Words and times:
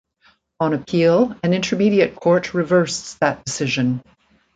On 0.59 0.73
appeal, 0.73 1.35
an 1.43 1.53
intermediate 1.53 2.15
court 2.15 2.55
reversed 2.55 3.19
that 3.19 3.45
decision. 3.45 4.01